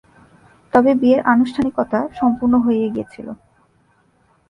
তবে 0.73 0.91
বিয়ের 1.01 1.21
আনুষ্ঠানিকতা 1.33 1.99
সম্পূর্ণ 2.19 2.53
হয়ে 2.65 2.85
গিয়েছিল। 2.93 3.27